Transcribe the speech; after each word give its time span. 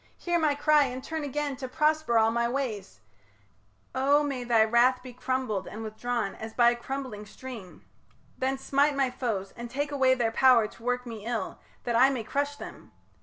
Hear 0.17 0.39
my 0.39 0.55
cry, 0.55 0.85
And 0.85 1.03
turn 1.03 1.23
again 1.23 1.55
to 1.57 1.67
prosper 1.67 2.17
all 2.17 2.31
my 2.31 2.49
ways 2.49 3.01
O 3.93 4.23
may 4.23 4.43
thy 4.43 4.63
wrath 4.63 5.03
be 5.03 5.13
crumbled 5.13 5.67
and 5.67 5.83
withdrawn 5.83 6.33
As 6.33 6.55
by 6.55 6.71
a 6.71 6.75
crumbling 6.75 7.23
stream. 7.27 7.85
Then 8.35 8.57
smite 8.57 8.95
my 8.95 9.11
foes, 9.11 9.53
And 9.55 9.69
take 9.69 9.91
away 9.91 10.15
their 10.15 10.31
power 10.31 10.67
to 10.67 10.81
work 10.81 11.05
me 11.05 11.23
ill, 11.27 11.59
That 11.83 11.95
I 11.95 12.09
may 12.09 12.23
crush 12.23 12.55
them. 12.55 12.91